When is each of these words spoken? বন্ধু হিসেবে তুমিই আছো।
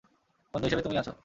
বন্ধু 0.53 0.65
হিসেবে 0.67 0.83
তুমিই 0.85 0.99
আছো। 1.01 1.13